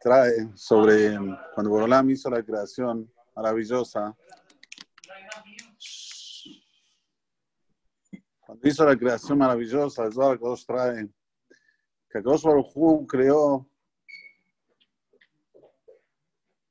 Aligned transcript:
trae 0.00 0.50
sobre 0.54 1.16
cuando 1.54 1.70
Borolam 1.70 2.10
hizo 2.10 2.30
la 2.30 2.42
creación 2.42 3.12
maravillosa. 3.34 4.16
Cuando 8.40 8.68
hizo 8.68 8.84
la 8.84 8.96
creación 8.96 9.38
maravillosa, 9.38 10.04
el 10.04 10.12
Zohar 10.12 10.38
trae 10.66 11.08
que 12.08 12.22
Kadosh 12.22 12.44
creó 13.08 13.68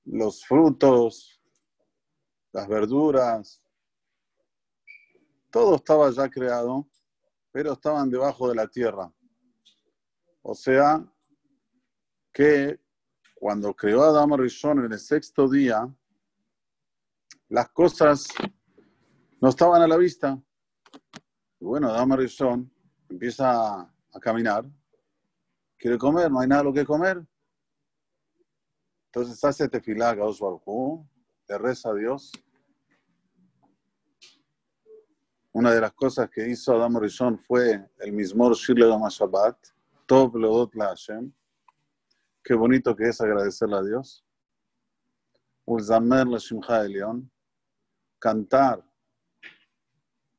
los 0.05 0.45
frutos, 0.45 1.41
las 2.51 2.67
verduras, 2.67 3.61
todo 5.51 5.75
estaba 5.75 6.09
ya 6.11 6.29
creado, 6.29 6.87
pero 7.51 7.73
estaban 7.73 8.09
debajo 8.09 8.49
de 8.49 8.55
la 8.55 8.67
tierra. 8.67 9.11
O 10.41 10.53
sea, 10.53 11.05
que 12.35 12.81
cuando 13.33 13.73
creó 13.73 14.03
a 14.03 14.09
Adama 14.09 14.35
Rishon 14.35 14.83
en 14.83 14.91
el 14.91 14.99
sexto 14.99 15.47
día, 15.47 15.89
las 17.47 17.69
cosas 17.69 18.27
no 19.39 19.47
estaban 19.47 19.81
a 19.81 19.87
la 19.87 19.95
vista. 19.95 20.37
Bueno, 21.61 21.87
Adama 21.89 22.17
Rishon 22.17 22.69
empieza 23.07 23.79
a 23.79 24.19
caminar, 24.19 24.69
quiere 25.77 25.97
comer, 25.97 26.29
no 26.29 26.41
hay 26.41 26.49
nada 26.49 26.63
lo 26.63 26.73
que 26.73 26.85
comer. 26.85 27.25
Entonces 29.05 29.41
hace 29.41 29.69
tefilá 29.69 30.09
a 30.09 30.15
Baruj 30.15 31.05
le 31.47 31.57
reza 31.57 31.91
a 31.91 31.93
Dios. 31.93 32.33
Una 35.53 35.73
de 35.73 35.79
las 35.79 35.93
cosas 35.93 36.29
que 36.29 36.49
hizo 36.49 36.75
Adam 36.75 36.99
Rishon 36.99 37.39
fue 37.39 37.89
el 37.99 38.11
mismo 38.11 38.51
Dama 38.51 39.07
Shabbat, 39.09 39.57
Tov 40.05 40.35
Leodot 40.35 40.75
La 40.75 40.87
Hashem. 40.87 41.31
Qué 42.47 42.53
bonito 42.53 42.95
que 42.95 43.05
es 43.05 43.19
agradecerle 43.19 43.75
a 43.75 43.81
Dios. 43.81 44.23
Cantar 48.19 48.83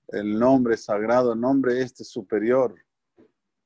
el 0.07 0.39
nombre 0.39 0.77
sagrado, 0.77 1.33
el 1.33 1.41
nombre 1.41 1.83
este 1.83 2.05
superior. 2.05 2.77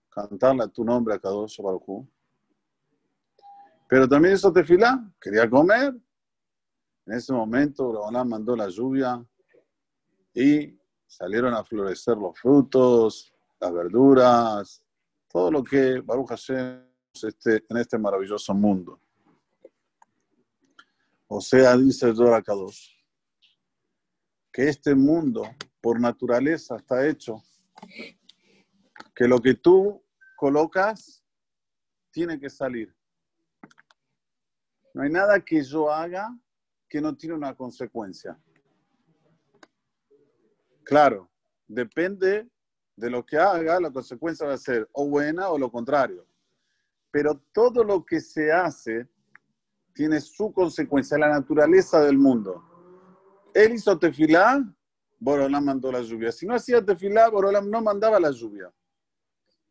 Cantarle 0.09 0.65
a 0.65 0.69
tu 0.69 0.83
nombre 0.83 1.15
a 1.15 1.19
Kadosh 1.19 1.61
Baruj 1.61 2.09
pero 3.87 4.09
también 4.09 4.35
hizo 4.35 4.53
tefilá, 4.53 5.05
quería 5.21 5.51
comer. 5.51 5.93
En 7.07 7.13
ese 7.13 7.33
momento, 7.33 7.93
Rabanán 7.93 8.29
mandó 8.29 8.55
la 8.55 8.69
lluvia 8.69 9.23
y 10.33 10.79
salieron 11.09 11.53
a 11.55 11.65
florecer 11.65 12.17
los 12.17 12.39
frutos, 12.39 13.35
las 13.59 13.73
verduras, 13.73 14.83
todo 15.29 15.51
lo 15.51 15.65
que 15.65 16.01
Baruch 16.03 16.29
Hashem 16.29 16.90
este, 17.15 17.65
en 17.69 17.77
este 17.77 17.99
maravilloso 17.99 18.55
mundo. 18.55 19.01
O 21.29 21.41
sea, 21.41 21.77
dice 21.77 22.13
Dora 22.13 22.43
Kadosh, 22.43 22.91
que 24.53 24.69
este 24.69 24.95
mundo 24.95 25.43
por 25.81 26.01
naturaleza 26.01 26.77
está 26.77 27.07
hecho 27.07 27.43
que 29.15 29.29
lo 29.29 29.41
que 29.41 29.55
tú 29.55 30.03
colocas 30.37 31.23
tiene 32.11 32.41
que 32.41 32.51
salir. 32.51 32.95
No 34.95 35.03
hay 35.03 35.11
nada 35.11 35.41
que 35.41 35.63
yo 35.63 35.91
haga 35.91 36.37
que 36.89 37.01
no 37.01 37.17
tiene 37.17 37.37
una 37.37 37.55
consecuencia. 37.55 38.41
Claro, 40.83 41.31
depende 41.69 42.51
de 42.97 43.11
lo 43.11 43.25
que 43.25 43.37
haga, 43.37 43.79
la 43.79 43.93
consecuencia 43.93 44.47
va 44.47 44.55
a 44.55 44.59
ser 44.59 44.89
o 44.93 45.09
buena 45.09 45.49
o 45.51 45.59
lo 45.59 45.71
contrario. 45.71 46.27
Pero 47.11 47.43
todo 47.53 47.83
lo 47.85 48.05
que 48.05 48.21
se 48.21 48.53
hace 48.53 49.09
tiene 49.93 50.21
su 50.21 50.53
consecuencia, 50.53 51.19
la 51.19 51.29
naturaleza 51.29 52.01
del 52.03 52.17
mundo. 52.17 52.65
Él 53.53 53.73
hizo 53.75 53.99
tefilá, 53.99 54.65
Borolam 55.19 55.65
mandó 55.65 55.91
la 55.91 56.01
lluvia. 56.01 56.31
Si 56.33 56.47
no 56.47 56.55
hacía 56.55 56.85
tefilá, 56.85 57.29
Borolam 57.29 57.69
no 57.69 57.83
mandaba 57.83 58.21
la 58.21 58.31
lluvia. 58.31 58.73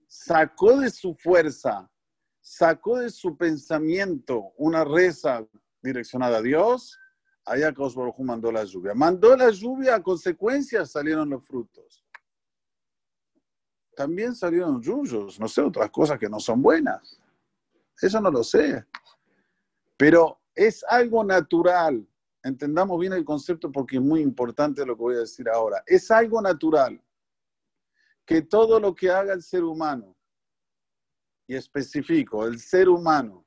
Sacó 0.07 0.79
de 0.79 0.89
su 0.89 1.15
fuerza 1.15 1.89
sacó 2.49 2.97
de 2.97 3.11
su 3.11 3.37
pensamiento 3.37 4.53
una 4.57 4.83
reza 4.83 5.45
direccionada 5.83 6.37
a 6.37 6.41
Dios, 6.41 6.97
allá 7.45 7.71
Baruj 7.71 8.19
mandó 8.21 8.51
la 8.51 8.63
lluvia. 8.63 8.93
Mandó 8.95 9.35
la 9.35 9.51
lluvia, 9.51 9.95
a 9.95 10.03
consecuencias 10.03 10.91
salieron 10.91 11.29
los 11.29 11.45
frutos. 11.45 12.03
También 13.95 14.33
salieron 14.33 14.81
yuyos, 14.81 15.39
no 15.39 15.47
sé, 15.47 15.61
otras 15.61 15.91
cosas 15.91 16.17
que 16.17 16.27
no 16.27 16.39
son 16.39 16.61
buenas. 16.61 17.19
Eso 18.01 18.21
no 18.21 18.31
lo 18.31 18.43
sé. 18.43 18.85
Pero 19.97 20.39
es 20.55 20.83
algo 20.87 21.23
natural. 21.23 22.07
Entendamos 22.43 22.99
bien 22.99 23.13
el 23.13 23.25
concepto 23.25 23.71
porque 23.71 23.97
es 23.97 24.01
muy 24.01 24.21
importante 24.21 24.85
lo 24.85 24.95
que 24.95 25.01
voy 25.01 25.15
a 25.15 25.19
decir 25.19 25.49
ahora. 25.49 25.83
Es 25.85 26.09
algo 26.09 26.41
natural 26.41 27.01
que 28.25 28.41
todo 28.41 28.79
lo 28.79 28.93
que 28.93 29.09
haga 29.09 29.33
el 29.33 29.41
ser 29.41 29.63
humano 29.63 30.15
y 31.47 31.55
especifico, 31.55 32.45
el 32.45 32.59
ser 32.59 32.87
humano 32.87 33.45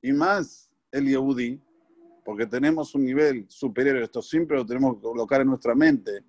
y 0.00 0.12
más 0.12 0.70
el 0.92 1.06
Yehudi, 1.06 1.60
porque 2.24 2.46
tenemos 2.46 2.94
un 2.94 3.04
nivel 3.04 3.44
superior, 3.50 3.96
esto 3.96 4.22
siempre 4.22 4.56
lo 4.56 4.64
tenemos 4.64 4.96
que 4.96 5.02
colocar 5.02 5.40
en 5.40 5.48
nuestra 5.48 5.74
mente, 5.74 6.24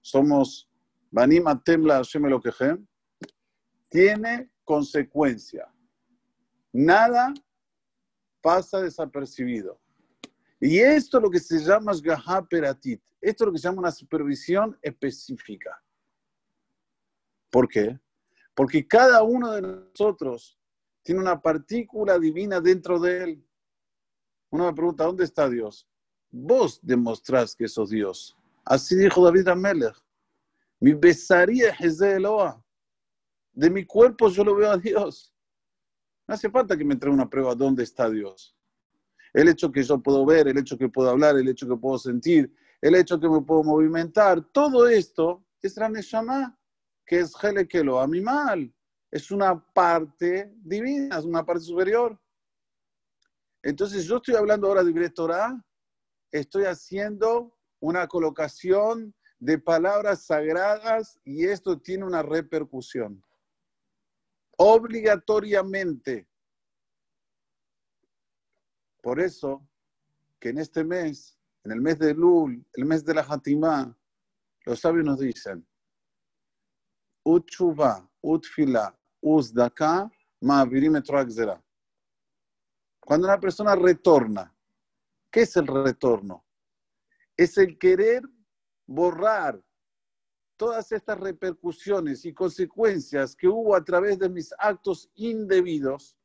somos 0.00 0.70
Banima 1.10 1.62
Temla 1.62 1.96
Hashem 1.96 2.24
tiene 3.88 4.50
consecuencia. 4.64 5.70
Nada 6.72 7.34
pasa 8.40 8.80
desapercibido. 8.80 9.80
Y 10.60 10.78
esto 10.78 11.16
es 11.16 11.22
lo 11.22 11.30
que 11.30 11.40
se 11.40 11.58
llama 11.58 11.92
Peratit. 12.48 13.02
Esto 13.20 13.44
es 13.44 13.46
lo 13.46 13.52
que 13.52 13.58
se 13.58 13.68
llama 13.68 13.80
una 13.80 13.90
supervisión 13.90 14.78
específica. 14.82 15.82
¿Por 17.50 17.66
qué? 17.68 17.98
Porque 18.54 18.86
cada 18.86 19.22
uno 19.22 19.52
de 19.52 19.62
nosotros 19.62 20.58
tiene 21.02 21.20
una 21.20 21.40
partícula 21.40 22.18
divina 22.18 22.60
dentro 22.60 22.98
de 23.00 23.22
él. 23.24 23.44
Uno 24.50 24.66
me 24.66 24.74
pregunta, 24.74 25.04
¿dónde 25.04 25.24
está 25.24 25.48
Dios? 25.48 25.88
Vos 26.30 26.78
demostrás 26.82 27.56
que 27.56 27.66
sos 27.66 27.90
Dios. 27.90 28.36
Así 28.64 28.96
dijo 28.96 29.24
David 29.24 29.48
Amelech. 29.48 29.96
Mi 30.78 30.92
besaría 30.92 31.70
es 31.80 31.98
de 31.98 32.16
Eloa. 32.16 32.62
De 33.52 33.70
mi 33.70 33.84
cuerpo 33.84 34.28
yo 34.28 34.44
lo 34.44 34.54
veo 34.54 34.70
a 34.70 34.76
Dios. 34.76 35.34
No 36.30 36.34
hace 36.34 36.48
falta 36.48 36.76
que 36.76 36.84
me 36.84 36.94
traiga 36.94 37.12
una 37.12 37.28
prueba 37.28 37.56
dónde 37.56 37.82
está 37.82 38.08
Dios. 38.08 38.56
El 39.32 39.48
hecho 39.48 39.72
que 39.72 39.82
yo 39.82 40.00
puedo 40.00 40.24
ver, 40.24 40.46
el 40.46 40.58
hecho 40.58 40.78
que 40.78 40.88
puedo 40.88 41.10
hablar, 41.10 41.36
el 41.36 41.48
hecho 41.48 41.66
que 41.66 41.74
puedo 41.74 41.98
sentir, 41.98 42.54
el 42.80 42.94
hecho 42.94 43.18
que 43.18 43.28
me 43.28 43.40
puedo 43.40 43.64
movimentar, 43.64 44.40
todo 44.52 44.86
esto 44.86 45.44
es 45.60 45.76
la 45.76 45.88
Neshama 45.88 46.56
que 47.04 47.18
es 47.18 47.32
Helekelo 47.42 48.00
animal, 48.00 48.72
es 49.10 49.32
una 49.32 49.60
parte 49.72 50.54
divina, 50.62 51.18
es 51.18 51.24
una 51.24 51.44
parte 51.44 51.64
superior. 51.64 52.16
Entonces 53.64 54.04
yo 54.04 54.18
estoy 54.18 54.36
hablando 54.36 54.68
ahora 54.68 54.84
de 54.84 55.10
Torah, 55.10 55.60
estoy 56.30 56.62
haciendo 56.62 57.58
una 57.80 58.06
colocación 58.06 59.12
de 59.40 59.58
palabras 59.58 60.26
sagradas 60.26 61.18
y 61.24 61.46
esto 61.46 61.80
tiene 61.80 62.04
una 62.04 62.22
repercusión. 62.22 63.20
Obligatoriamente. 64.62 66.28
Por 69.02 69.18
eso 69.18 69.66
que 70.38 70.50
en 70.50 70.58
este 70.58 70.84
mes, 70.84 71.38
en 71.64 71.72
el 71.72 71.80
mes 71.80 71.98
de 71.98 72.12
Lul, 72.12 72.62
el 72.74 72.84
mes 72.84 73.02
de 73.02 73.14
la 73.14 73.22
Hatimá, 73.22 73.96
los 74.66 74.80
sabios 74.80 75.06
nos 75.06 75.18
dicen, 75.18 75.66
Utshuva, 77.24 78.06
Utfila, 78.20 78.94
Uzdaka, 79.22 80.10
Cuando 83.00 83.28
una 83.28 83.40
persona 83.40 83.74
retorna, 83.74 84.54
¿qué 85.30 85.40
es 85.40 85.56
el 85.56 85.66
retorno? 85.68 86.44
Es 87.34 87.56
el 87.56 87.78
querer 87.78 88.24
borrar 88.86 89.58
todas 90.60 90.92
estas 90.92 91.18
repercusiones 91.18 92.26
y 92.26 92.34
consecuencias 92.34 93.34
que 93.34 93.48
hubo 93.48 93.74
a 93.74 93.82
través 93.82 94.18
de 94.18 94.28
mis 94.28 94.52
actos 94.58 95.10
indebidos 95.14 96.18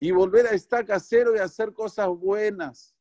y 0.00 0.10
volver 0.10 0.46
a 0.46 0.52
estar 0.52 0.86
casero 0.86 1.36
y 1.36 1.38
hacer 1.40 1.74
cosas 1.74 2.08
buenas. 2.08 2.96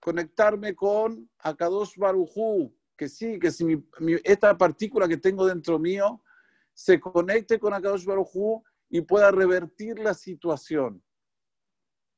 Conectarme 0.00 0.74
con 0.74 1.30
Akadosh 1.36 1.98
Barujú, 1.98 2.74
que 2.96 3.10
sí, 3.10 3.38
que 3.38 3.50
si 3.50 3.86
esta 4.24 4.56
partícula 4.56 5.06
que 5.06 5.18
tengo 5.18 5.44
dentro 5.44 5.78
mío 5.78 6.24
se 6.72 6.98
conecte 6.98 7.58
con 7.58 7.74
Akadosh 7.74 8.06
Baruj 8.06 8.62
y 8.88 9.02
pueda 9.02 9.30
revertir 9.30 9.98
la 9.98 10.14
situación. 10.14 11.04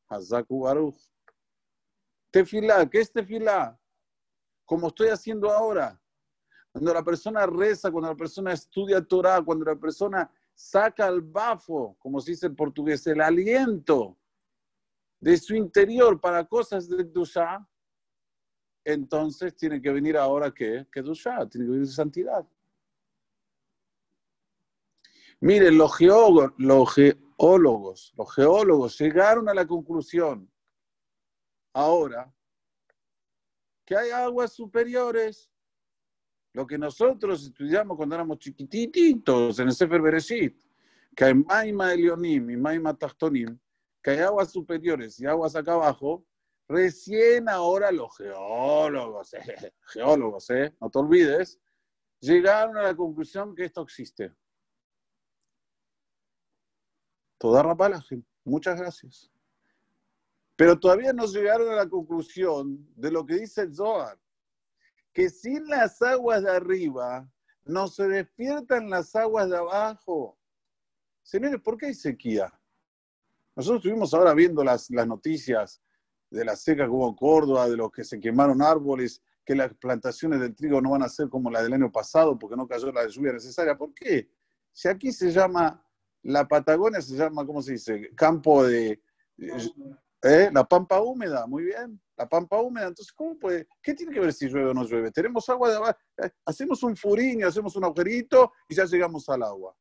Hazaku 0.09 0.61
Baruch. 0.61 1.01
Tefilá, 2.31 2.89
¿qué 2.89 3.01
es 3.01 3.11
tefilá? 3.11 3.77
Como 4.65 4.87
estoy 4.87 5.09
haciendo 5.09 5.51
ahora. 5.51 6.01
Cuando 6.73 6.95
la 6.95 7.03
persona 7.03 7.47
reza, 7.47 7.91
cuando 7.91 8.11
la 8.11 8.17
persona 8.17 8.53
estudia 8.53 9.01
Torah, 9.03 9.43
cuando 9.43 9.65
la 9.65 9.77
persona 9.77 10.31
saca 10.55 11.09
el 11.09 11.23
bafo, 11.23 11.97
como 11.99 12.21
se 12.21 12.33
dice 12.33 12.47
en 12.47 12.57
portugués, 12.57 13.07
el 13.07 13.21
aliento 13.21 14.17
de 15.21 15.37
su 15.37 15.55
interior 15.55 16.21
para 16.21 16.45
cosas 16.45 16.89
de 16.89 17.05
Dusha, 17.05 17.67
entonces 18.85 19.57
tiene 19.57 19.81
que 19.81 19.91
venir 19.91 20.17
ahora 20.17 20.53
que, 20.53 20.87
que 20.93 21.03
Dusha, 21.03 21.49
tiene 21.49 21.67
que 21.67 21.73
venir 21.73 21.89
santidad. 21.89 22.47
Miren, 25.41 25.79
los 25.79 25.97
geólogos, 25.97 26.53
los 28.17 28.35
geólogos 28.35 28.99
llegaron 28.99 29.49
a 29.49 29.55
la 29.55 29.67
conclusión 29.67 30.51
ahora 31.73 32.33
que 33.85 33.97
hay 33.97 34.11
aguas 34.11 34.53
superiores. 34.53 35.49
Lo 36.59 36.67
que 36.67 36.77
nosotros 36.77 37.45
estudiamos 37.45 37.97
cuando 37.97 38.17
éramos 38.17 38.41
chiquititos 38.41 39.61
en 39.61 39.69
el 39.69 39.75
Sefer 39.75 40.03
Bereshit, 40.03 40.61
que 41.15 41.27
hay 41.27 41.35
Maima 41.35 41.93
Elionim 41.93 42.51
y 42.51 42.57
Maima 42.57 42.99
Tachtonim, 42.99 43.57
que 44.03 44.11
hay 44.11 44.19
aguas 44.19 44.51
superiores 44.51 45.21
y 45.21 45.27
aguas 45.27 45.55
acá 45.55 45.75
abajo, 45.75 46.27
recién 46.67 47.49
ahora 47.49 47.93
los 47.93 48.17
geólogos, 48.17 49.31
geólogos, 49.83 50.51
eh, 50.51 50.75
no 50.81 50.91
te 50.91 50.99
olvides, 50.99 51.61
llegaron 52.19 52.77
a 52.77 52.83
la 52.83 52.97
conclusión 52.97 53.55
que 53.55 53.67
esto 53.67 53.83
existe. 53.83 54.35
Toda 57.39 57.63
Rapalaje, 57.63 58.21
muchas 58.43 58.81
gracias. 58.81 59.31
Pero 60.57 60.77
todavía 60.77 61.13
no 61.13 61.25
llegaron 61.27 61.69
a 61.69 61.77
la 61.77 61.89
conclusión 61.89 62.85
de 62.97 63.13
lo 63.13 63.25
que 63.25 63.35
dice 63.37 63.63
el 63.63 63.73
Zohar, 63.73 64.19
que 65.19 65.31
sin 65.31 65.67
las 65.67 66.01
aguas 66.01 66.45
de 66.45 66.51
arriba 66.53 67.29
no 67.65 67.89
se 67.89 68.07
despiertan 68.07 68.89
las 68.89 69.17
aguas 69.17 69.51
de 69.51 69.57
abajo. 69.57 70.39
Señores, 71.25 71.61
¿por 71.61 71.77
qué 71.77 71.87
hay 71.87 71.95
sequía? 71.95 72.57
Nosotros 73.57 73.81
estuvimos 73.81 74.15
ahora 74.15 74.33
viendo 74.33 74.63
las, 74.63 74.89
las 74.91 75.09
noticias 75.09 75.83
de 76.31 76.45
la 76.45 76.55
seca 76.55 76.85
que 76.85 76.91
hubo 76.91 77.09
en 77.09 77.17
Córdoba, 77.17 77.69
de 77.69 77.77
los 77.77 77.91
que 77.91 78.05
se 78.05 78.21
quemaron 78.21 78.63
árboles, 78.63 79.21
que 79.45 79.57
las 79.57 79.75
plantaciones 79.75 80.39
del 80.39 80.55
trigo 80.55 80.81
no 80.81 80.91
van 80.91 81.03
a 81.03 81.09
ser 81.09 81.29
como 81.29 81.51
la 81.51 81.65
del 81.65 81.73
año 81.73 81.91
pasado 81.91 82.39
porque 82.39 82.55
no 82.55 82.69
cayó 82.69 82.93
la 82.93 83.09
lluvia 83.09 83.33
necesaria. 83.33 83.77
¿Por 83.77 83.93
qué? 83.95 84.31
Si 84.71 84.87
aquí 84.87 85.11
se 85.11 85.33
llama, 85.33 85.85
la 86.23 86.47
Patagonia 86.47 87.03
se 87.03 87.17
llama, 87.17 87.45
¿cómo 87.45 87.61
se 87.61 87.73
dice? 87.73 88.15
Campo 88.15 88.65
de... 88.65 89.03
¿eh? 90.23 90.51
La 90.53 90.65
pampa 90.65 91.01
húmeda, 91.01 91.47
muy 91.47 91.65
bien. 91.65 92.01
La 92.17 92.29
pampa 92.29 92.61
húmeda. 92.61 92.89
Entonces, 92.89 93.13
¿cómo 93.13 93.39
puede? 93.39 93.67
¿Qué 93.83 93.95
tiene 93.95 94.13
que 94.13 94.21
ver 94.21 94.33
si 94.33 94.49
llueve 94.49 94.71
o 94.71 94.75
no 94.75 94.85
llueve? 94.85 95.11
Tenemos 95.11 95.49
agua 95.49 95.71
de 95.71 95.77
abajo. 95.77 95.99
Eh, 96.23 96.31
hacemos 96.45 96.83
un 96.83 96.97
furín 96.97 97.45
hacemos 97.45 97.77
un 97.77 97.85
agujerito 97.85 98.53
y 98.69 98.75
ya 98.75 98.85
llegamos 98.85 99.29
al 99.29 99.43
agua. 99.43 99.77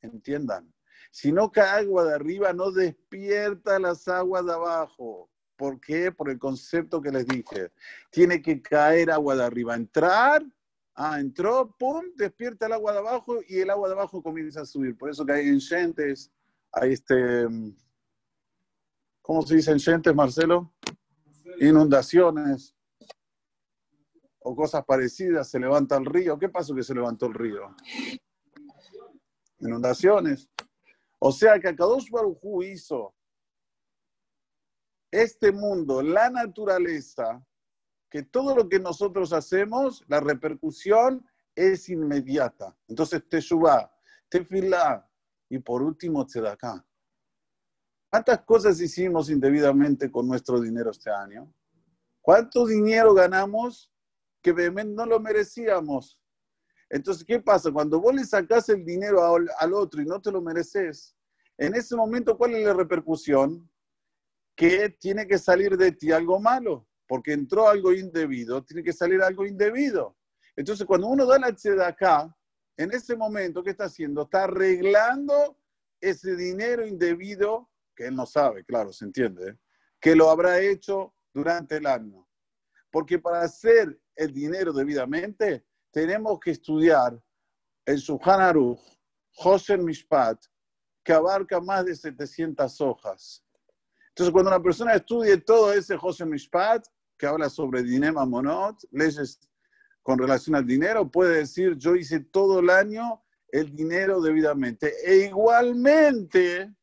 Entiendan 0.00 0.72
sino 1.12 1.52
que 1.52 1.60
agua 1.60 2.04
de 2.04 2.14
arriba 2.14 2.52
no 2.52 2.70
despierta 2.70 3.78
las 3.78 4.08
aguas 4.08 4.44
de 4.46 4.52
abajo. 4.52 5.30
¿Por 5.56 5.78
qué? 5.78 6.10
Por 6.10 6.30
el 6.30 6.38
concepto 6.38 7.00
que 7.00 7.10
les 7.10 7.26
dije. 7.26 7.70
Tiene 8.10 8.40
que 8.40 8.60
caer 8.62 9.10
agua 9.10 9.36
de 9.36 9.44
arriba, 9.44 9.74
entrar, 9.74 10.42
ah, 10.94 11.20
entró, 11.20 11.76
pum, 11.78 12.02
despierta 12.16 12.66
el 12.66 12.72
agua 12.72 12.92
de 12.92 12.98
abajo 12.98 13.40
y 13.46 13.58
el 13.58 13.70
agua 13.70 13.88
de 13.88 13.94
abajo 13.94 14.22
comienza 14.22 14.62
a 14.62 14.66
subir. 14.66 14.96
Por 14.96 15.10
eso 15.10 15.24
que 15.24 15.32
hay 15.32 15.48
enchentes, 15.48 16.32
hay 16.72 16.94
este, 16.94 17.46
¿cómo 19.22 19.42
se 19.42 19.56
dice 19.56 19.72
enchentes, 19.72 20.14
Marcelo? 20.14 20.74
Inundaciones 21.60 22.74
o 24.40 24.54
cosas 24.54 24.84
parecidas, 24.84 25.48
se 25.48 25.58
levanta 25.58 25.96
el 25.96 26.04
río. 26.04 26.38
¿Qué 26.38 26.48
pasó 26.48 26.74
que 26.74 26.82
se 26.82 26.94
levantó 26.94 27.26
el 27.26 27.34
río? 27.34 27.74
Inundaciones. 29.60 30.50
O 31.20 31.30
sea 31.30 31.58
que 31.60 31.68
Akadosh 31.68 32.10
Baruj 32.10 32.64
hizo 32.64 33.14
este 35.12 35.52
mundo, 35.52 36.02
la 36.02 36.30
naturaleza, 36.30 37.44
que 38.10 38.22
todo 38.22 38.56
lo 38.56 38.68
que 38.68 38.80
nosotros 38.80 39.32
hacemos, 39.32 40.02
la 40.08 40.20
repercusión 40.20 41.24
es 41.54 41.88
inmediata. 41.88 42.76
Entonces, 42.88 43.22
te 43.28 43.40
Tefilá 44.28 45.08
y 45.48 45.58
por 45.58 45.82
último, 45.82 46.26
acá. 46.50 46.84
¿Cuántas 48.12 48.42
cosas 48.42 48.78
hicimos 48.78 49.30
indebidamente 49.30 50.10
con 50.10 50.28
nuestro 50.28 50.60
dinero 50.60 50.90
este 50.90 51.10
año? 51.10 51.50
¿Cuánto 52.20 52.66
dinero 52.66 53.14
ganamos 53.14 53.90
que 54.42 54.52
no 54.52 55.06
lo 55.06 55.18
merecíamos? 55.18 56.20
Entonces, 56.90 57.24
¿qué 57.24 57.40
pasa? 57.40 57.72
Cuando 57.72 57.98
vos 58.02 58.14
le 58.14 58.26
sacás 58.26 58.68
el 58.68 58.84
dinero 58.84 59.24
al, 59.24 59.72
otro 59.72 60.02
y 60.02 60.04
no 60.04 60.20
te 60.20 60.30
lo 60.30 60.42
mereces, 60.42 61.16
en 61.56 61.74
ese 61.74 61.96
momento, 61.96 62.36
¿cuál 62.36 62.54
es 62.54 62.66
la 62.66 62.74
repercusión? 62.74 63.66
Que 64.54 64.90
tiene 64.90 65.26
que 65.26 65.38
salir 65.38 65.78
de 65.78 65.92
ti 65.92 66.12
algo 66.12 66.38
malo, 66.38 66.86
porque 67.08 67.32
entró 67.32 67.66
algo 67.66 67.94
indebido, 67.94 68.62
tiene 68.62 68.82
que 68.82 68.92
salir 68.92 69.22
algo 69.22 69.46
indebido. 69.46 70.18
Entonces, 70.54 70.84
cuando 70.84 71.06
uno 71.06 71.24
da 71.24 71.38
la 71.38 71.86
acá, 71.86 72.36
en 72.76 72.92
ese 72.92 73.16
momento, 73.16 73.62
¿qué 73.62 73.70
está 73.70 73.84
haciendo? 73.84 74.24
Está 74.24 74.44
arreglando 74.44 75.56
ese 75.98 76.36
dinero 76.36 76.86
indebido, 76.86 77.71
que 77.94 78.06
él 78.06 78.14
no 78.14 78.26
sabe, 78.26 78.64
claro, 78.64 78.92
se 78.92 79.04
entiende, 79.04 79.50
¿eh? 79.50 79.58
que 80.00 80.16
lo 80.16 80.30
habrá 80.30 80.60
hecho 80.60 81.14
durante 81.32 81.76
el 81.76 81.86
año. 81.86 82.28
Porque 82.90 83.18
para 83.18 83.42
hacer 83.42 83.98
el 84.16 84.32
dinero 84.32 84.72
debidamente, 84.72 85.64
tenemos 85.90 86.38
que 86.40 86.50
estudiar 86.50 87.20
el 87.86 87.98
Suhan 87.98 88.40
Aruch, 88.40 88.80
José 89.34 89.78
Mishpat, 89.78 90.38
que 91.04 91.12
abarca 91.12 91.60
más 91.60 91.84
de 91.84 91.96
700 91.96 92.80
hojas. 92.80 93.44
Entonces, 94.08 94.32
cuando 94.32 94.50
una 94.50 94.62
persona 94.62 94.94
estudie 94.94 95.38
todo 95.38 95.72
ese 95.72 95.96
José 95.96 96.26
Mishpat, 96.26 96.84
que 97.16 97.26
habla 97.26 97.48
sobre 97.48 97.82
Dinema 97.82 98.26
Monot, 98.26 98.76
leyes 98.90 99.40
con 100.02 100.18
relación 100.18 100.56
al 100.56 100.66
dinero, 100.66 101.10
puede 101.10 101.38
decir, 101.38 101.76
yo 101.76 101.94
hice 101.94 102.20
todo 102.20 102.60
el 102.60 102.70
año 102.70 103.22
el 103.48 103.74
dinero 103.74 104.20
debidamente. 104.20 104.92
E 105.04 105.26
igualmente, 105.26 106.74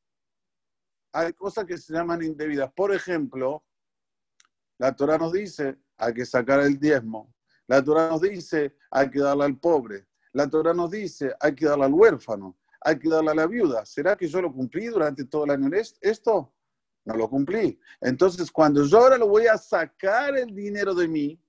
hay 1.11 1.33
cosas 1.33 1.65
que 1.65 1.77
se 1.77 1.93
llaman 1.93 2.23
indebidas. 2.23 2.71
Por 2.73 2.93
ejemplo, 2.93 3.63
la 4.77 4.95
Torah 4.95 5.17
nos 5.17 5.33
dice, 5.33 5.77
hay 5.97 6.13
que 6.13 6.25
sacar 6.25 6.61
el 6.61 6.79
diezmo. 6.79 7.33
La 7.67 7.83
Torah 7.83 8.09
nos 8.09 8.21
dice, 8.21 8.75
hay 8.89 9.09
que 9.09 9.19
darle 9.19 9.45
al 9.45 9.59
pobre. 9.59 10.07
La 10.33 10.49
Torah 10.49 10.73
nos 10.73 10.91
dice, 10.91 11.33
hay 11.39 11.53
que 11.55 11.65
darle 11.65 11.85
al 11.85 11.93
huérfano. 11.93 12.57
Hay 12.81 12.97
que 12.97 13.09
darle 13.09 13.31
a 13.31 13.35
la 13.35 13.47
viuda. 13.47 13.85
¿Será 13.85 14.15
que 14.15 14.27
yo 14.27 14.41
lo 14.41 14.53
cumplí 14.53 14.87
durante 14.87 15.25
todo 15.25 15.43
el 15.43 15.51
año 15.51 15.69
esto? 16.01 16.53
No 17.03 17.15
lo 17.15 17.29
cumplí. 17.29 17.79
Entonces, 17.99 18.51
cuando 18.51 18.85
yo 18.85 18.99
ahora 18.99 19.17
lo 19.17 19.27
voy 19.27 19.47
a 19.47 19.57
sacar 19.57 20.37
el 20.37 20.55
dinero 20.55 20.95
de 20.95 21.07
mí, 21.07 21.41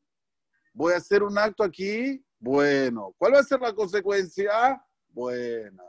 voy 0.72 0.94
a 0.94 0.96
hacer 0.96 1.22
un 1.22 1.38
acto 1.38 1.62
aquí, 1.62 2.24
bueno. 2.38 3.14
¿Cuál 3.16 3.34
va 3.34 3.40
a 3.40 3.44
ser 3.44 3.60
la 3.60 3.74
consecuencia? 3.74 4.84
Buena. 5.08 5.84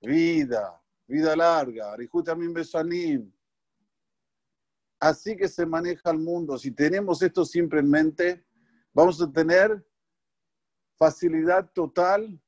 Vida, 0.00 0.80
vida 1.06 1.36
larga. 1.36 1.94
Así 5.00 5.36
que 5.36 5.48
se 5.48 5.66
maneja 5.66 6.10
el 6.10 6.18
mundo. 6.18 6.58
Si 6.58 6.70
tenemos 6.70 7.22
esto 7.22 7.44
siempre 7.44 7.80
en 7.80 7.90
mente, 7.90 8.44
vamos 8.92 9.20
a 9.20 9.30
tener 9.30 9.84
facilidad 10.96 11.70
total 11.72 12.40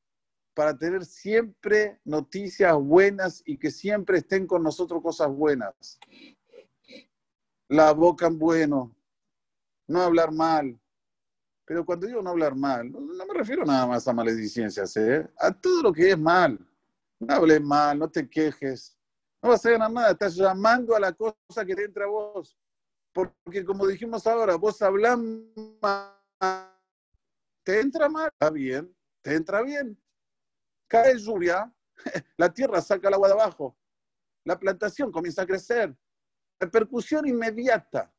para 0.54 0.76
tener 0.76 1.04
siempre 1.04 2.00
noticias 2.04 2.74
buenas 2.76 3.42
y 3.44 3.58
que 3.58 3.70
siempre 3.70 4.18
estén 4.18 4.46
con 4.46 4.62
nosotros 4.62 5.02
cosas 5.02 5.28
buenas. 5.28 5.98
La 7.68 7.92
boca 7.92 8.28
en 8.28 8.38
bueno, 8.38 8.96
no 9.86 10.00
hablar 10.00 10.32
mal. 10.32 10.80
Pero 11.66 11.84
cuando 11.84 12.06
digo 12.06 12.22
no 12.22 12.30
hablar 12.30 12.54
mal, 12.54 12.90
no, 12.90 13.00
me 13.00 13.34
refiero 13.34 13.64
nada 13.64 13.86
más 13.86 14.06
a 14.06 14.14
maledicencias, 14.14 14.96
¿eh? 14.96 15.28
a 15.38 15.52
todo 15.52 15.82
lo 15.82 15.92
que 15.92 16.10
es 16.12 16.18
mal. 16.18 16.58
No 17.18 17.34
hables 17.34 17.60
mal, 17.60 17.98
no 17.98 18.10
te 18.10 18.28
quejes. 18.28 18.96
No 19.42 19.50
vas 19.50 19.64
a 19.64 19.70
ganar 19.70 19.90
nada, 19.90 20.10
estás 20.10 20.34
llamando 20.34 20.94
a 20.94 21.00
la 21.00 21.12
cosa 21.12 21.64
que 21.66 21.74
te 21.74 21.84
entra 21.84 22.04
a 22.04 22.08
vos. 22.08 22.56
Porque 23.12 23.64
como 23.64 23.86
dijimos 23.86 24.26
ahora, 24.26 24.56
vos 24.56 24.80
hablas 24.82 25.18
mal, 25.80 26.72
te 27.62 27.80
entra 27.80 28.08
mal, 28.08 28.28
está 28.32 28.50
bien, 28.50 28.94
te 29.22 29.34
entra 29.34 29.62
bien. 29.62 29.98
Cae 30.88 31.16
lluvia, 31.18 31.72
la 32.36 32.52
tierra 32.52 32.80
saca 32.80 33.08
el 33.08 33.14
agua 33.14 33.28
de 33.28 33.34
abajo, 33.34 33.76
la 34.44 34.58
plantación 34.58 35.10
comienza 35.10 35.42
a 35.42 35.46
crecer. 35.46 35.96
Repercusión 36.60 37.26
inmediata. 37.26 38.12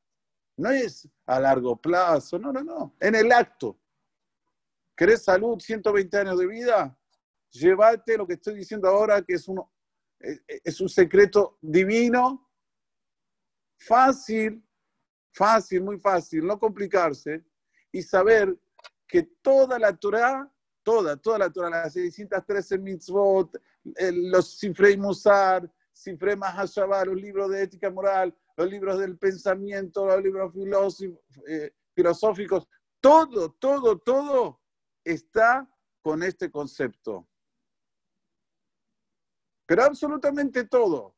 No 0.58 0.72
es 0.72 1.08
a 1.26 1.40
largo 1.40 1.80
plazo, 1.80 2.38
no, 2.40 2.52
no, 2.52 2.64
no. 2.64 2.96
En 3.00 3.16
el 3.16 3.32
acto. 3.32 3.80
¿Querés 4.96 5.24
salud, 5.24 5.60
120 5.60 6.18
años 6.18 6.40
de 6.40 6.48
vida? 6.48 6.97
Llévate 7.52 8.18
lo 8.18 8.28
que 8.28 8.34
estoy 8.34 8.56
diciendo 8.56 8.88
ahora, 8.88 9.22
que 9.22 9.34
es, 9.34 9.48
uno, 9.48 9.72
eh, 10.20 10.40
eh, 10.48 10.62
es 10.64 10.82
un 10.82 10.90
secreto 10.90 11.58
divino, 11.62 12.50
fácil, 13.78 14.64
fácil, 15.32 15.84
muy 15.84 16.00
fácil, 16.00 16.46
no 16.46 16.60
complicarse, 16.60 17.44
y 17.92 18.02
saber 18.02 18.58
que 19.08 19.24
toda 19.42 19.80
la 19.80 19.96
Torah 19.96 20.52
toda, 20.88 21.18
toda 21.18 21.38
la 21.38 21.50
Torah, 21.50 21.70
las 21.70 21.92
613 21.92 22.78
mitzvot, 22.78 23.62
los 24.32 24.58
Sifrei 24.58 24.96
Musar, 24.96 25.70
Sifrei 25.92 26.38
Mahashabah, 26.38 27.04
los 27.04 27.18
libros 27.18 27.50
de 27.50 27.64
ética 27.64 27.92
moral, 27.92 28.34
los 28.56 28.70
libros 28.70 28.98
del 28.98 29.18
pensamiento, 29.18 30.06
los 30.06 30.24
libros 30.24 31.04
eh, 31.46 31.74
filosóficos, 31.94 32.70
todo, 33.02 33.52
todo, 33.60 34.00
todo 34.00 34.62
está 35.04 35.70
con 36.02 36.24
este 36.24 36.50
concepto. 36.50 37.28
Pero 39.68 39.84
absolutamente 39.84 40.64
todo. 40.64 41.16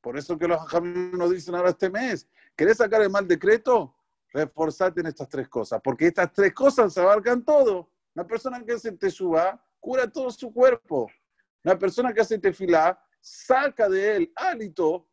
Por 0.00 0.18
eso 0.18 0.36
que 0.36 0.48
los 0.48 0.58
hajamim 0.58 1.12
nos 1.12 1.30
dicen 1.30 1.54
ahora 1.54 1.70
este 1.70 1.88
mes, 1.88 2.26
¿querés 2.56 2.78
sacar 2.78 3.00
el 3.02 3.10
mal 3.10 3.28
decreto? 3.28 3.94
Reforzate 4.32 5.00
en 5.00 5.06
estas 5.06 5.28
tres 5.28 5.48
cosas, 5.48 5.80
porque 5.84 6.08
estas 6.08 6.32
tres 6.32 6.52
cosas 6.52 6.98
abarcan 6.98 7.44
todo. 7.44 7.88
Una 8.16 8.26
persona 8.26 8.64
que 8.64 8.72
hace 8.72 8.90
teshuva 8.90 9.64
cura 9.78 10.10
todo 10.10 10.30
su 10.32 10.52
cuerpo. 10.52 11.08
Una 11.62 11.78
persona 11.78 12.12
que 12.12 12.22
hace 12.22 12.38
tefilá 12.38 13.00
saca 13.20 13.88
de 13.88 14.16
él 14.16 14.32
hálito 14.34 15.06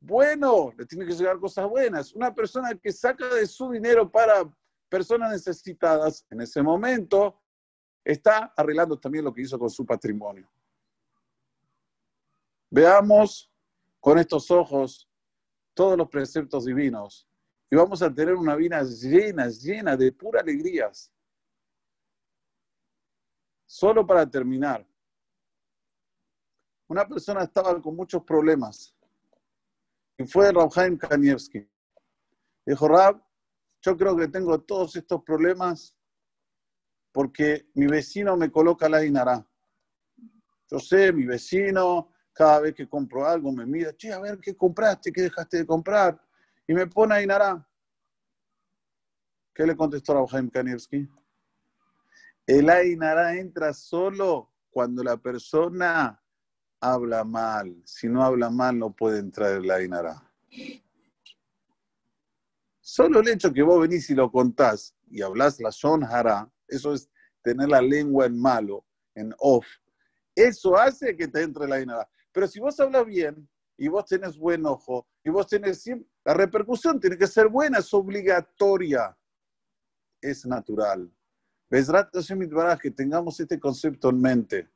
bueno, 0.00 0.72
le 0.78 0.86
tiene 0.86 1.06
que 1.06 1.12
llegar 1.12 1.38
cosas 1.38 1.68
buenas. 1.68 2.14
Una 2.14 2.34
persona 2.34 2.74
que 2.74 2.90
saca 2.90 3.34
de 3.34 3.46
su 3.46 3.70
dinero 3.70 4.10
para 4.10 4.50
personas 4.88 5.30
necesitadas, 5.30 6.26
en 6.30 6.40
ese 6.40 6.62
momento 6.62 7.38
está 8.02 8.52
arreglando 8.56 8.98
también 8.98 9.24
lo 9.24 9.32
que 9.32 9.42
hizo 9.42 9.58
con 9.58 9.68
su 9.68 9.84
patrimonio. 9.84 10.50
Veamos 12.70 13.52
con 13.98 14.18
estos 14.18 14.50
ojos 14.50 15.10
todos 15.74 15.98
los 15.98 16.08
preceptos 16.08 16.64
divinos 16.64 17.28
y 17.70 17.76
vamos 17.76 18.00
a 18.02 18.12
tener 18.12 18.34
una 18.34 18.54
vida 18.54 18.82
llena, 18.84 19.48
llena 19.48 19.96
de 19.96 20.12
pura 20.12 20.40
alegrías. 20.40 21.12
Solo 23.66 24.06
para 24.06 24.28
terminar, 24.28 24.86
una 26.88 27.06
persona 27.06 27.42
estaba 27.42 27.80
con 27.80 27.94
muchos 27.94 28.22
problemas 28.24 28.94
y 30.18 30.24
fue 30.26 30.52
Rabhaim 30.52 30.96
Kanievski. 30.96 31.68
Dijo, 32.66 32.88
Rab, 32.88 33.22
yo 33.82 33.96
creo 33.96 34.16
que 34.16 34.28
tengo 34.28 34.60
todos 34.60 34.94
estos 34.96 35.22
problemas 35.22 35.96
porque 37.12 37.68
mi 37.74 37.86
vecino 37.86 38.36
me 38.36 38.50
coloca 38.50 38.88
la 38.88 39.04
inara. 39.04 39.46
Yo 40.70 40.78
sé, 40.78 41.12
mi 41.12 41.24
vecino, 41.24 42.12
cada 42.40 42.58
vez 42.60 42.74
que 42.74 42.88
compro 42.88 43.26
algo 43.26 43.52
me 43.52 43.66
mira, 43.66 43.94
che, 43.94 44.10
a 44.10 44.18
ver, 44.18 44.38
¿qué 44.38 44.56
compraste? 44.56 45.12
¿Qué 45.12 45.20
dejaste 45.20 45.58
de 45.58 45.66
comprar? 45.66 46.18
Y 46.66 46.72
me 46.72 46.86
pone 46.86 47.14
a 47.14 47.22
inara. 47.22 47.68
¿Qué 49.54 49.66
le 49.66 49.76
contestó 49.76 50.14
Rabhaim 50.14 50.48
Kanievski? 50.48 51.06
El 52.46 52.70
Ainara 52.70 53.36
entra 53.36 53.74
solo 53.74 54.50
cuando 54.70 55.04
la 55.04 55.18
persona 55.18 56.18
habla 56.80 57.24
mal. 57.24 57.76
Si 57.84 58.08
no 58.08 58.22
habla 58.22 58.48
mal, 58.48 58.78
no 58.78 58.90
puede 58.90 59.18
entrar 59.18 59.52
el 59.52 59.70
Ainara. 59.70 60.26
Solo 62.80 63.20
el 63.20 63.28
hecho 63.28 63.52
que 63.52 63.62
vos 63.62 63.82
venís 63.82 64.08
y 64.08 64.14
lo 64.14 64.32
contás 64.32 64.96
y 65.10 65.20
hablas 65.20 65.60
la 65.60 65.68
Shonhara, 65.70 66.50
eso 66.68 66.94
es 66.94 67.10
tener 67.42 67.68
la 67.68 67.82
lengua 67.82 68.24
en 68.24 68.40
malo, 68.40 68.86
en 69.14 69.34
off. 69.40 69.66
Eso 70.34 70.74
hace 70.78 71.14
que 71.14 71.28
te 71.28 71.42
entre 71.42 71.68
la 71.68 71.76
Ainara. 71.76 72.08
Pero 72.32 72.46
si 72.46 72.60
vos 72.60 72.78
hablas 72.80 73.06
bien 73.06 73.48
y 73.76 73.88
vos 73.88 74.06
tenés 74.06 74.36
buen 74.36 74.64
ojo 74.66 75.06
y 75.24 75.30
vos 75.30 75.46
tenés 75.46 75.84
la 76.24 76.34
repercusión 76.34 77.00
tiene 77.00 77.16
que 77.16 77.26
ser 77.26 77.48
buena, 77.48 77.78
es 77.78 77.92
obligatoria, 77.94 79.16
es 80.20 80.44
natural. 80.46 81.10
Besrat 81.68 82.10
que 82.80 82.90
tengamos 82.90 83.38
este 83.40 83.58
concepto 83.58 84.10
en 84.10 84.20
mente 84.20 84.68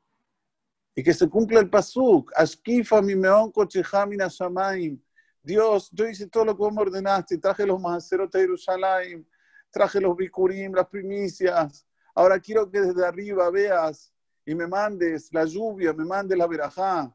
y 0.94 1.02
que 1.02 1.12
se 1.12 1.28
cumpla 1.28 1.60
el 1.60 1.68
pasuk. 1.68 2.32
Ashkifa 2.36 3.02
mi 3.02 3.14
shamaim. 3.14 5.02
Dios, 5.42 5.90
yo 5.92 6.08
hice 6.08 6.26
todo 6.28 6.46
lo 6.46 6.56
que 6.56 6.62
vos 6.62 6.72
me 6.72 6.80
ordenaste, 6.80 7.36
traje 7.36 7.66
los 7.66 7.78
mahacerot 7.78 8.32
de 8.32 8.40
Jerusalén, 8.40 9.28
traje 9.70 10.00
los 10.00 10.16
bikurim, 10.16 10.72
las 10.72 10.88
primicias. 10.88 11.86
Ahora 12.14 12.38
quiero 12.40 12.70
que 12.70 12.80
desde 12.80 13.04
arriba 13.04 13.50
veas 13.50 14.14
y 14.46 14.54
me 14.54 14.66
mandes 14.66 15.28
la 15.32 15.44
lluvia, 15.44 15.92
me 15.92 16.04
mandes 16.04 16.38
la 16.38 16.46
verajá, 16.46 17.14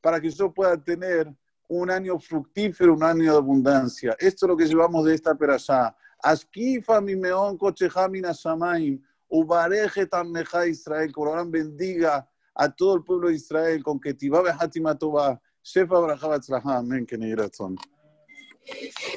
para 0.00 0.20
que 0.20 0.30
yo 0.30 0.52
pueda 0.52 0.76
tener 0.82 1.32
un 1.68 1.90
año 1.90 2.18
fructífero, 2.18 2.94
un 2.94 3.02
año 3.02 3.32
de 3.32 3.38
abundancia. 3.38 4.16
Esto 4.18 4.46
es 4.46 4.48
lo 4.50 4.56
que 4.56 4.66
llevamos 4.66 5.04
de 5.04 5.14
esta 5.14 5.34
perashá. 5.34 5.96
Ashkifa 6.22 7.00
mi 7.00 7.16
meon 7.16 7.58
mina 8.10 8.32
shamaim. 8.32 9.02
Ubareje 9.28 10.06
Tameja 10.06 10.66
Israel, 10.66 11.12
que 11.12 11.20
bendiga 11.50 12.28
a 12.54 12.68
todo 12.68 12.96
el 12.96 13.02
pueblo 13.02 13.28
de 13.28 13.34
Israel 13.34 13.82
con 13.82 13.98
que 14.00 14.14
Tibá 14.14 14.40
Behatima 14.40 14.96
Shefa 15.62 15.98
Brajabat 15.98 16.44
Amén, 16.64 17.04
que 17.04 17.18